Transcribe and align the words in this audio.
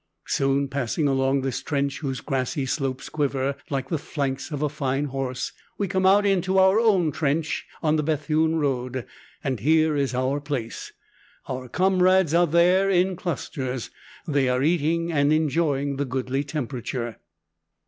Soon, 0.25 0.67
passing 0.67 1.07
along 1.07 1.41
this 1.41 1.61
trench 1.61 1.99
whose 1.99 2.21
grassy 2.21 2.65
slopes 2.65 3.07
quiver 3.07 3.55
like 3.69 3.89
the 3.89 3.99
flanks 3.99 4.49
of 4.49 4.63
a 4.63 4.67
fine 4.67 5.05
horse, 5.05 5.51
we 5.77 5.87
come 5.87 6.07
out 6.07 6.25
into 6.25 6.57
our 6.57 6.79
own 6.79 7.11
trench 7.11 7.67
on 7.83 7.97
the 7.97 8.01
Bethune 8.01 8.55
road, 8.55 9.05
and 9.43 9.59
here 9.59 9.95
is 9.95 10.15
our 10.15 10.39
place. 10.41 10.91
Our 11.47 11.67
comrades 11.69 12.33
are 12.33 12.47
there, 12.47 12.89
in 12.89 13.15
clusters. 13.15 13.91
They 14.27 14.49
are 14.49 14.63
eating, 14.63 15.11
and 15.11 15.31
enjoying 15.31 15.97
the 15.97 16.05
goodly 16.05 16.43
temperature. 16.43 17.17